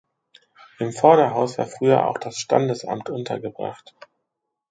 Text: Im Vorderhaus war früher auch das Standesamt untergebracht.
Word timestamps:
Im 0.79 0.93
Vorderhaus 0.93 1.59
war 1.59 1.67
früher 1.67 2.07
auch 2.07 2.17
das 2.17 2.39
Standesamt 2.39 3.11
untergebracht. 3.11 3.93